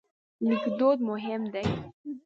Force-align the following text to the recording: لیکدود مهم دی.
لیکدود 0.49 0.97
مهم 1.09 1.41
دی. 1.53 1.65